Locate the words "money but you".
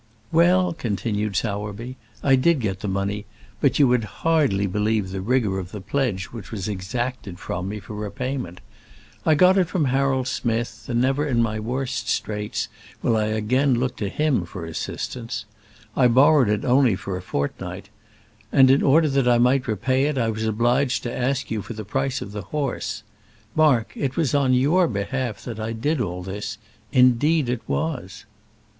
2.87-3.87